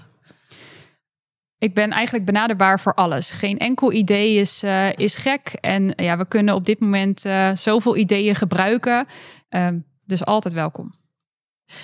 Ik 1.64 1.74
ben 1.74 1.92
eigenlijk 1.92 2.26
benaderbaar 2.26 2.80
voor 2.80 2.94
alles. 2.94 3.32
Geen 3.32 3.58
enkel 3.58 3.92
idee 3.92 4.36
is, 4.36 4.64
is 4.96 5.16
gek. 5.16 5.54
En 5.60 5.94
ja, 5.96 6.18
we 6.18 6.28
kunnen 6.28 6.56
op 6.56 6.66
dit 6.66 6.80
moment 6.80 7.26
zoveel 7.54 7.98
ideeën 7.98 8.36
gebruiken. 8.36 9.06
Um, 9.50 9.86
dus 10.06 10.26
altijd 10.26 10.54
welkom. 10.54 10.94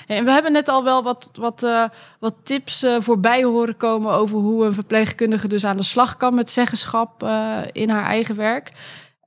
En 0.08 0.26
we 0.26 0.32
hebben 0.32 0.52
net 0.52 0.68
al 0.68 0.84
wel 0.84 1.04
wat, 1.04 1.30
wat, 1.34 1.90
wat 2.20 2.36
tips 2.44 2.86
voorbij 2.98 3.44
horen 3.44 3.78
komen 3.78 4.14
over 4.14 4.38
hoe 4.38 4.66
een 4.66 4.74
verpleegkundige 4.74 5.48
dus 5.48 5.66
aan 5.66 5.78
de 5.78 5.84
slag 5.84 6.18
kan 6.18 6.36
met 6.36 6.50
zeggenschap 6.50 7.24
in 7.72 7.90
haar 7.90 8.06
eigen 8.06 8.36
werk. 8.36 8.72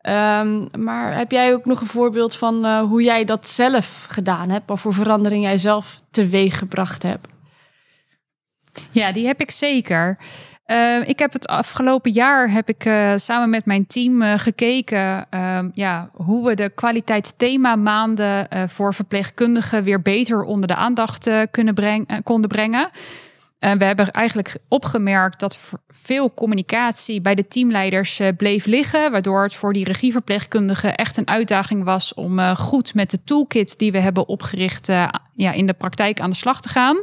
Um, 0.02 0.66
maar 0.78 1.16
heb 1.16 1.30
jij 1.30 1.52
ook 1.52 1.64
nog 1.64 1.80
een 1.80 1.86
voorbeeld 1.86 2.36
van 2.36 2.78
hoe 2.78 3.02
jij 3.02 3.24
dat 3.24 3.48
zelf 3.48 4.06
gedaan 4.08 4.50
hebt? 4.50 4.70
Of 4.70 4.80
voor 4.80 4.94
verandering 4.94 5.44
jij 5.44 5.58
zelf 5.58 6.00
teweeg 6.10 6.58
gebracht 6.58 7.02
hebt? 7.02 7.28
Ja, 8.90 9.12
die 9.12 9.26
heb 9.26 9.40
ik 9.40 9.50
zeker. 9.50 10.18
Uh, 10.66 11.08
ik 11.08 11.18
heb 11.18 11.32
het 11.32 11.46
afgelopen 11.46 12.12
jaar 12.12 12.50
heb 12.50 12.68
ik 12.68 12.84
uh, 12.84 13.12
samen 13.16 13.50
met 13.50 13.66
mijn 13.66 13.86
team 13.86 14.22
uh, 14.22 14.34
gekeken 14.36 15.26
ehm, 15.30 15.68
ja, 15.72 16.10
hoe 16.12 16.46
we 16.48 16.54
de 16.54 16.68
kwaliteitsthema 16.68 17.76
maanden 17.76 18.48
voor 18.68 18.94
verpleegkundigen 18.94 19.82
weer 19.82 20.02
beter 20.02 20.42
onder 20.42 20.66
de 20.66 20.74
aandacht 20.74 21.30
kunnen 21.50 21.74
breng 21.74 22.22
konden 22.22 22.48
brengen. 22.48 22.90
En 23.58 23.78
we 23.78 23.84
hebben 23.84 24.10
eigenlijk 24.10 24.56
opgemerkt 24.68 25.40
dat 25.40 25.58
veel 25.88 26.34
communicatie 26.34 27.20
bij 27.20 27.34
de 27.34 27.48
teamleiders 27.48 28.20
bleef 28.36 28.66
liggen, 28.66 29.10
waardoor 29.10 29.42
het 29.42 29.54
voor 29.54 29.72
die 29.72 29.84
regieverpleegkundigen 29.84 30.94
echt 30.94 31.16
een 31.16 31.28
uitdaging 31.28 31.84
was 31.84 32.14
om 32.14 32.40
goed 32.56 32.94
met 32.94 33.10
de 33.10 33.24
toolkit 33.24 33.78
die 33.78 33.92
we 33.92 33.98
hebben 33.98 34.28
opgericht 34.28 34.86
ja, 35.34 35.52
in 35.52 35.66
de 35.66 35.74
praktijk 35.74 36.20
aan 36.20 36.30
de 36.30 36.36
slag 36.36 36.60
te 36.60 36.68
gaan. 36.68 36.96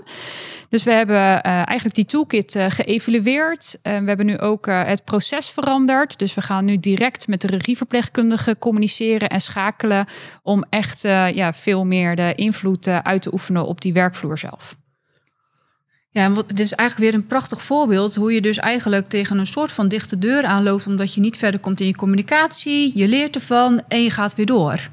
Dus 0.70 0.84
we 0.84 0.92
hebben 0.92 1.16
uh, 1.16 1.42
eigenlijk 1.44 1.94
die 1.94 2.06
toolkit 2.06 2.56
uh, 2.56 2.66
geëvalueerd. 2.70 3.80
Uh, 3.84 3.98
we 4.00 4.08
hebben 4.08 4.26
nu 4.26 4.40
ook 4.40 4.66
het 4.66 5.04
proces 5.04 5.50
veranderd. 5.50 6.20
Dus 6.20 6.34
we 6.34 6.42
gaan 6.42 6.66
nu 6.66 6.76
direct 6.76 7.28
met 7.28 7.42
de 7.42 7.48
regieverpleegkundige 7.48 8.56
communiceren 8.60 9.30
en 9.30 9.42
schakelen 9.42 10.06
om 10.44 10.64
echt 10.70 11.02
ja, 11.02 11.54
veel 11.54 11.86
meer 11.86 12.16
de 12.16 12.34
invloed 12.36 12.88
uit 12.88 13.22
te 13.22 13.34
oefenen 13.34 13.66
op 13.66 13.82
die 13.82 13.94
werkvloer 13.94 14.38
zelf. 14.38 14.78
Ja, 16.12 16.24
en 16.24 16.34
dit 16.34 16.60
is 16.60 16.74
eigenlijk 16.74 17.12
weer 17.12 17.22
een 17.22 17.28
prachtig 17.28 17.64
voorbeeld 17.64 18.16
hoe 18.16 18.34
je 18.34 18.42
dus 18.42 18.58
eigenlijk 18.58 19.08
tegen 19.08 19.38
een 19.38 19.48
soort 19.48 19.72
van 19.72 19.88
dichte 19.88 20.18
deur 20.18 20.44
aanloopt, 20.44 20.88
omdat 20.88 21.14
je 21.14 21.22
niet 21.22 21.38
verder 21.38 21.60
komt 21.60 21.80
in 21.80 21.88
je 21.88 21.96
communicatie, 21.96 22.92
je 22.98 23.08
leert 23.08 23.36
ervan 23.36 23.82
en 23.88 24.04
je 24.04 24.10
gaat 24.10 24.36
weer 24.36 24.46
door. 24.46 24.90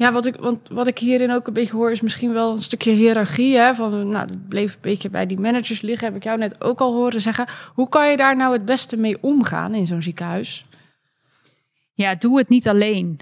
Ja, 0.00 0.12
wat 0.12 0.26
ik, 0.26 0.36
want 0.36 0.68
wat 0.68 0.86
ik 0.86 0.98
hierin 0.98 1.32
ook 1.32 1.46
een 1.46 1.52
beetje 1.52 1.76
hoor, 1.76 1.90
is 1.90 2.00
misschien 2.00 2.32
wel 2.32 2.52
een 2.52 2.58
stukje 2.58 2.92
hiërarchie. 2.92 3.56
Hè? 3.56 3.74
Van, 3.74 4.08
nou, 4.08 4.26
dat 4.26 4.48
bleef 4.48 4.74
een 4.74 4.80
beetje 4.80 5.10
bij 5.10 5.26
die 5.26 5.40
managers 5.40 5.80
liggen, 5.80 6.06
heb 6.06 6.16
ik 6.16 6.22
jou 6.24 6.38
net 6.38 6.64
ook 6.64 6.80
al 6.80 6.92
horen 6.92 7.20
zeggen. 7.20 7.48
Hoe 7.74 7.88
kan 7.88 8.10
je 8.10 8.16
daar 8.16 8.36
nou 8.36 8.52
het 8.52 8.64
beste 8.64 8.96
mee 8.96 9.22
omgaan 9.22 9.74
in 9.74 9.86
zo'n 9.86 10.02
ziekenhuis? 10.02 10.66
Ja, 11.92 12.14
doe 12.14 12.38
het 12.38 12.48
niet 12.48 12.68
alleen. 12.68 13.20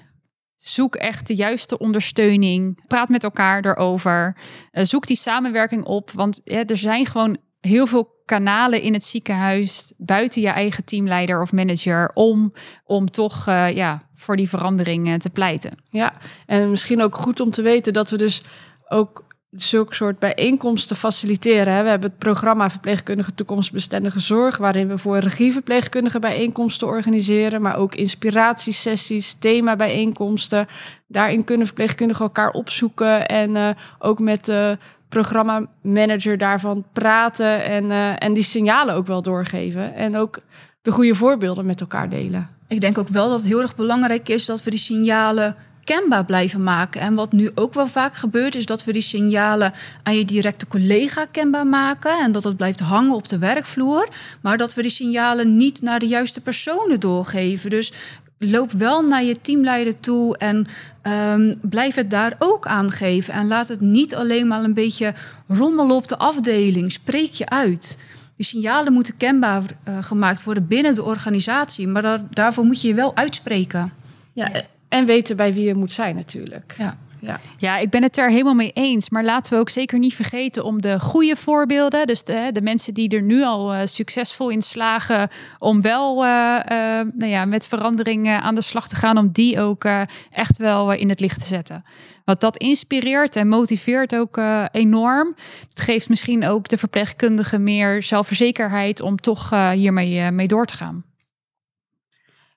Zoek 0.57 0.95
echt 0.95 1.27
de 1.27 1.35
juiste 1.35 1.79
ondersteuning. 1.79 2.87
Praat 2.87 3.09
met 3.09 3.25
elkaar 3.25 3.65
erover. 3.65 4.37
Uh, 4.73 4.85
zoek 4.85 5.07
die 5.07 5.17
samenwerking 5.17 5.85
op. 5.85 6.11
Want 6.11 6.41
er 6.45 6.79
zijn 6.79 7.07
gewoon 7.07 7.37
heel 7.61 7.87
veel 7.87 8.17
kanalen 8.25 8.83
in 8.83 8.93
het 8.93 9.05
ziekenhuis 9.05 9.93
buiten 9.97 10.43
je 10.43 10.49
eigen 10.49 10.85
teamleider 10.85 11.43
of 11.43 11.53
manager 11.53 12.11
om, 12.15 12.53
om 12.85 13.11
toch 13.11 13.47
uh, 13.49 13.75
ja, 13.75 14.03
voor 14.15 14.37
die 14.37 14.49
verandering 14.49 15.21
te 15.21 15.31
pleiten. 15.31 15.73
Ja, 15.91 16.13
en 16.47 16.71
misschien 16.71 17.03
ook 17.03 17.15
goed 17.15 17.41
om 17.41 17.51
te 17.51 17.63
weten 17.63 17.93
dat 17.93 18.11
we 18.11 18.17
dus 18.17 18.43
ook 18.89 19.27
zulke 19.51 19.95
soort 19.95 20.19
bijeenkomsten 20.19 20.97
faciliteren. 20.97 21.83
We 21.83 21.89
hebben 21.89 22.11
het 22.11 22.19
programma 22.19 22.71
Verpleegkundige 22.71 23.35
Toekomstbestendige 23.35 24.21
Zorg, 24.21 24.57
waarin 24.57 24.89
we 24.89 24.99
voor 24.99 25.19
regieverpleegkundigen 25.19 26.21
bijeenkomsten 26.21 26.87
organiseren, 26.87 27.63
maar 27.63 27.77
ook 27.77 27.95
inspiratiesessies, 27.95 29.35
thema-bijeenkomsten. 29.35 30.67
Daarin 31.07 31.45
kunnen 31.45 31.67
verpleegkundigen 31.67 32.25
elkaar 32.25 32.51
opzoeken 32.51 33.29
en 33.29 33.57
uh, 33.57 33.71
ook 33.99 34.19
met 34.19 34.45
de 34.45 34.79
programmamanager 35.09 36.39
daarvan 36.39 36.85
praten 36.93 37.65
en, 37.65 37.85
uh, 37.85 38.23
en 38.23 38.33
die 38.33 38.43
signalen 38.43 38.95
ook 38.95 39.07
wel 39.07 39.23
doorgeven. 39.23 39.95
En 39.95 40.17
ook 40.17 40.39
de 40.83 40.91
goede 40.91 41.15
voorbeelden 41.15 41.67
met 41.67 41.81
elkaar 41.81 42.09
delen. 42.09 42.49
Ik 42.69 42.81
denk 42.81 42.99
ook 42.99 43.09
wel 43.09 43.29
dat 43.29 43.41
het 43.41 43.49
heel 43.49 43.63
erg 43.63 43.77
belangrijk 43.77 44.29
is 44.29 44.45
dat 44.45 44.63
we 44.63 44.71
die 44.71 44.79
signalen 44.79 45.57
kenbaar 45.85 46.25
blijven 46.25 46.63
maken. 46.63 47.01
En 47.01 47.15
wat 47.15 47.33
nu 47.33 47.51
ook 47.55 47.75
wel 47.75 47.87
vaak 47.87 48.15
gebeurt, 48.15 48.55
is 48.55 48.67
dat 48.67 48.85
we 48.85 48.93
die 48.93 49.03
signalen 49.03 49.73
aan 50.03 50.17
je 50.17 50.25
directe 50.25 50.67
collega 50.67 51.27
kenbaar 51.31 51.67
maken. 51.67 52.19
En 52.21 52.33
dat 52.33 52.45
het 52.45 52.57
blijft 52.57 52.81
hangen 52.81 53.15
op 53.15 53.29
de 53.29 53.39
werkvloer. 53.39 54.09
Maar 54.41 54.57
dat 54.57 54.75
we 54.75 54.83
die 54.83 54.91
signalen 54.91 55.57
niet 55.57 55.83
naar 55.83 55.99
de 55.99 56.07
juiste 56.07 56.41
personen 56.41 57.01
doorgeven. 57.01 57.71
Dus 57.71 57.93
loop 58.39 58.73
wel 58.73 59.03
naar 59.03 59.25
je 59.25 59.41
teamleider 59.41 60.01
toe 60.01 60.37
en 60.37 60.67
um, 61.03 61.55
blijf 61.63 61.95
het 61.95 62.11
daar 62.11 62.35
ook 62.39 62.67
aangeven. 62.67 63.35
En 63.35 63.47
laat 63.47 63.69
het 63.69 63.81
niet 63.81 64.15
alleen 64.15 64.47
maar 64.47 64.65
een 64.65 64.75
beetje 64.75 65.15
rommelen 65.47 65.97
op 65.97 66.09
de 66.09 66.19
afdeling. 66.19 66.93
Spreek 66.93 67.33
je 67.33 67.49
uit. 67.49 67.99
Die 68.37 68.47
signalen 68.47 68.93
moeten 68.93 69.17
kenbaar 69.17 69.63
uh, 69.89 70.03
gemaakt 70.03 70.45
worden 70.45 70.67
binnen 70.67 70.95
de 70.95 71.05
organisatie. 71.05 71.89
Maar 71.89 72.03
daar, 72.03 72.21
daarvoor 72.31 72.65
moet 72.65 72.81
je 72.81 72.89
je 72.89 72.95
wel 72.95 73.17
uitspreken. 73.17 73.93
Ja, 74.33 74.63
en 74.89 75.05
weten 75.05 75.37
bij 75.37 75.53
wie 75.53 75.65
je 75.65 75.75
moet 75.75 75.93
zijn 75.93 76.17
natuurlijk. 76.17 76.75
Ja. 76.79 76.99
Ja. 77.21 77.41
ja, 77.57 77.79
ik 77.79 77.91
ben 77.91 78.03
het 78.03 78.19
er 78.19 78.31
helemaal 78.31 78.55
mee 78.55 78.73
eens. 78.73 79.11
Maar 79.11 79.25
laten 79.25 79.53
we 79.53 79.59
ook 79.59 79.71
zeker 79.71 79.99
niet 79.99 80.15
vergeten 80.15 80.65
om 80.65 80.81
de 80.81 81.01
goede 81.01 81.37
voorbeelden, 81.37 82.07
dus 82.07 82.25
de, 82.25 82.51
de 82.53 82.63
mensen 82.63 82.95
die 82.95 83.09
er 83.09 83.23
nu 83.23 83.43
al 83.43 83.75
uh, 83.75 83.81
succesvol 83.85 84.49
in 84.49 84.63
slagen, 84.63 85.29
om 85.59 85.83
wel 85.83 86.25
uh, 86.25 86.31
uh, 86.31 87.01
nou 87.15 87.31
ja, 87.31 87.45
met 87.45 87.67
veranderingen 87.67 88.43
aan 88.43 88.55
de 88.55 88.61
slag 88.61 88.89
te 88.89 88.97
gaan, 88.97 89.19
om 89.19 89.31
die 89.33 89.61
ook 89.61 89.87
echt 90.31 90.57
wel 90.57 90.93
in 90.93 91.09
het 91.09 91.21
licht 91.21 91.41
te 91.41 91.47
zetten. 91.47 91.85
Want 92.25 92.41
dat 92.41 92.57
inspireert 92.57 93.37
en 93.37 93.49
motiveert 93.49 94.15
ook 94.17 94.41
enorm. 94.71 95.35
Het 95.69 95.81
geeft 95.81 96.09
misschien 96.09 96.47
ook 96.47 96.69
de 96.69 96.77
verpleegkundigen 96.77 97.63
meer 97.63 98.03
zelfverzekerheid 98.03 99.01
om 99.01 99.17
toch 99.17 99.51
hiermee 99.73 100.31
mee 100.31 100.47
door 100.47 100.67
te 100.67 100.75
gaan. 100.75 101.05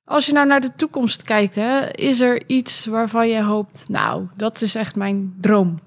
Als 0.06 0.26
je 0.26 0.34
nou 0.34 0.48
naar 0.48 0.62
de 0.62 0.76
toekomst 0.76 1.24
kijkt, 1.24 1.56
hè, 1.56 1.90
is 1.92 2.20
er 2.20 2.44
iets 2.48 2.86
waarvan 2.86 3.28
je 3.30 3.44
hoopt, 3.44 3.86
nou, 3.90 4.28
dat 4.36 4.62
is 4.62 4.76
echt 4.76 4.96
mijn 4.96 5.34
droom? 5.42 5.78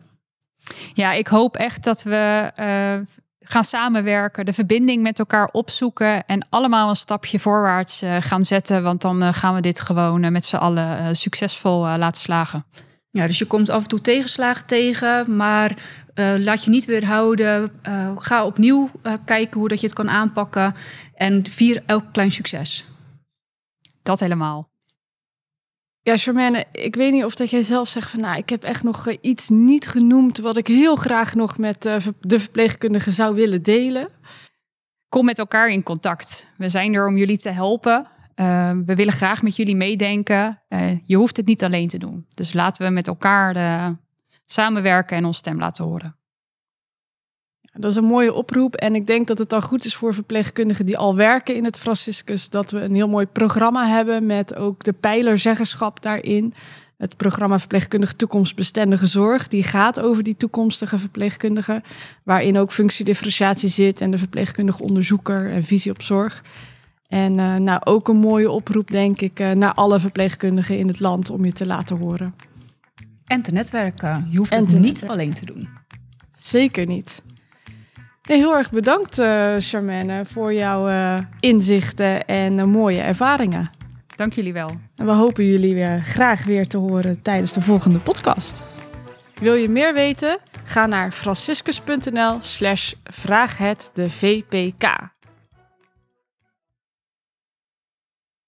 Ja, 0.92 1.12
ik 1.12 1.26
hoop 1.26 1.56
echt 1.56 1.84
dat 1.84 2.02
we 2.02 2.52
uh, 2.60 3.06
gaan 3.40 3.64
samenwerken, 3.64 4.44
de 4.44 4.52
verbinding 4.52 5.02
met 5.02 5.18
elkaar 5.18 5.48
opzoeken 5.52 6.26
en 6.26 6.46
allemaal 6.50 6.88
een 6.88 6.96
stapje 6.96 7.38
voorwaarts 7.38 8.02
uh, 8.02 8.16
gaan 8.20 8.44
zetten. 8.44 8.82
Want 8.82 9.00
dan 9.00 9.22
uh, 9.22 9.28
gaan 9.32 9.54
we 9.54 9.60
dit 9.60 9.80
gewoon 9.80 10.32
met 10.32 10.44
z'n 10.44 10.56
allen 10.56 11.16
succesvol 11.16 11.80
laten 11.80 12.20
slagen. 12.20 12.64
Ja, 13.10 13.26
dus 13.26 13.38
je 13.38 13.44
komt 13.44 13.70
af 13.70 13.82
en 13.82 13.88
toe 13.88 14.00
tegenslagen 14.00 14.66
tegen, 14.66 15.36
maar 15.36 15.76
laat 16.38 16.64
je 16.64 16.70
niet 16.70 16.84
weerhouden. 16.84 17.70
ga 18.16 18.44
opnieuw 18.44 18.90
kijken 19.24 19.60
hoe 19.60 19.68
dat 19.68 19.80
je 19.80 19.86
het 19.86 19.94
kan 19.94 20.10
aanpakken 20.10 20.74
en 21.14 21.44
vier 21.50 21.82
elk 21.86 22.04
klein 22.12 22.32
succes. 22.32 22.84
Dat 24.04 24.20
helemaal. 24.20 24.70
Ja, 26.02 26.16
Charmaine, 26.16 26.64
ik 26.72 26.94
weet 26.94 27.12
niet 27.12 27.24
of 27.24 27.34
dat 27.34 27.50
jij 27.50 27.62
zelf 27.62 27.88
zegt 27.88 28.10
van... 28.10 28.20
nou, 28.20 28.36
ik 28.36 28.48
heb 28.48 28.62
echt 28.62 28.82
nog 28.82 29.06
eh, 29.06 29.18
iets 29.20 29.48
niet 29.48 29.86
genoemd... 29.86 30.38
wat 30.38 30.56
ik 30.56 30.66
heel 30.66 30.96
graag 30.96 31.34
nog 31.34 31.58
met 31.58 31.86
uh, 31.86 31.96
de 32.20 32.40
verpleegkundige 32.40 33.10
zou 33.10 33.34
willen 33.34 33.62
delen. 33.62 34.08
Kom 35.08 35.24
met 35.24 35.38
elkaar 35.38 35.68
in 35.68 35.82
contact. 35.82 36.46
We 36.56 36.68
zijn 36.68 36.94
er 36.94 37.06
om 37.06 37.16
jullie 37.16 37.36
te 37.36 37.48
helpen. 37.48 38.06
Uh, 38.36 38.70
we 38.86 38.94
willen 38.94 39.12
graag 39.12 39.42
met 39.42 39.56
jullie 39.56 39.76
meedenken. 39.76 40.62
Uh, 40.68 40.98
je 41.04 41.16
hoeft 41.16 41.36
het 41.36 41.46
niet 41.46 41.64
alleen 41.64 41.88
te 41.88 41.98
doen. 41.98 42.26
Dus 42.34 42.52
laten 42.52 42.86
we 42.86 42.92
met 42.92 43.06
elkaar 43.06 43.96
samenwerken 44.44 45.16
en 45.16 45.24
ons 45.24 45.36
stem 45.36 45.58
laten 45.58 45.84
horen. 45.84 46.16
Dat 47.78 47.90
is 47.90 47.96
een 47.96 48.04
mooie 48.04 48.34
oproep. 48.34 48.74
En 48.74 48.94
ik 48.94 49.06
denk 49.06 49.26
dat 49.26 49.38
het 49.38 49.48
dan 49.48 49.62
goed 49.62 49.84
is 49.84 49.94
voor 49.94 50.14
verpleegkundigen 50.14 50.86
die 50.86 50.98
al 50.98 51.16
werken 51.16 51.54
in 51.54 51.64
het 51.64 51.78
Franciscus. 51.78 52.48
Dat 52.48 52.70
we 52.70 52.80
een 52.80 52.94
heel 52.94 53.08
mooi 53.08 53.26
programma 53.26 53.86
hebben 53.86 54.26
met 54.26 54.56
ook 54.56 54.84
de 54.84 54.92
pijlerzeggenschap 54.92 56.02
daarin. 56.02 56.54
Het 56.96 57.16
programma 57.16 57.58
Verpleegkundige 57.58 58.16
Toekomstbestendige 58.16 59.06
Zorg. 59.06 59.48
Die 59.48 59.62
gaat 59.62 60.00
over 60.00 60.22
die 60.22 60.36
toekomstige 60.36 60.98
verpleegkundigen. 60.98 61.82
Waarin 62.22 62.58
ook 62.58 62.72
functiedifferentiatie 62.72 63.68
zit 63.68 64.00
en 64.00 64.10
de 64.10 64.18
verpleegkundige 64.18 64.82
onderzoeker 64.82 65.52
en 65.52 65.64
visie 65.64 65.92
op 65.92 66.02
zorg. 66.02 66.42
En 67.08 67.38
uh, 67.38 67.56
nou, 67.56 67.80
ook 67.84 68.08
een 68.08 68.16
mooie 68.16 68.50
oproep, 68.50 68.90
denk 68.90 69.20
ik, 69.20 69.40
uh, 69.40 69.50
naar 69.50 69.74
alle 69.74 70.00
verpleegkundigen 70.00 70.78
in 70.78 70.88
het 70.88 71.00
land 71.00 71.30
om 71.30 71.44
je 71.44 71.52
te 71.52 71.66
laten 71.66 71.96
horen. 71.96 72.34
En 73.26 73.42
te 73.42 73.52
netwerken. 73.52 74.28
Je 74.30 74.38
hoeft 74.38 74.52
en 74.52 74.66
het 74.66 74.78
niet 74.78 75.06
alleen 75.06 75.34
te 75.34 75.44
doen. 75.44 75.68
Zeker 76.36 76.86
niet. 76.86 77.22
Nee, 78.28 78.38
heel 78.38 78.56
erg 78.56 78.70
bedankt, 78.70 79.18
uh, 79.18 79.54
Charmaine, 79.58 80.24
voor 80.24 80.54
jouw 80.54 80.88
uh, 80.88 81.18
inzichten 81.40 82.24
en 82.26 82.58
uh, 82.58 82.64
mooie 82.64 83.00
ervaringen. 83.00 83.70
Dank 84.16 84.32
jullie 84.32 84.52
wel. 84.52 84.70
En 84.96 85.06
we 85.06 85.12
hopen 85.12 85.44
jullie 85.44 85.74
weer 85.74 86.00
graag 86.04 86.44
weer 86.44 86.66
te 86.66 86.76
horen 86.76 87.22
tijdens 87.22 87.52
de 87.52 87.60
volgende 87.60 87.98
podcast. 87.98 88.64
Wil 89.40 89.54
je 89.54 89.68
meer 89.68 89.94
weten? 89.94 90.38
Ga 90.64 90.86
naar 90.86 91.12
franciscus.nl 91.12 92.36
slash 92.40 92.92
vraag 93.04 93.58
het 93.58 93.90
de 93.94 94.10
VPK. 94.10 95.13